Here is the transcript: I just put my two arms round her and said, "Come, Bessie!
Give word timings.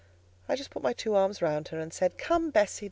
I 0.49 0.55
just 0.55 0.71
put 0.71 0.81
my 0.81 0.93
two 0.93 1.13
arms 1.13 1.43
round 1.43 1.67
her 1.67 1.79
and 1.79 1.93
said, 1.93 2.17
"Come, 2.17 2.49
Bessie! 2.49 2.79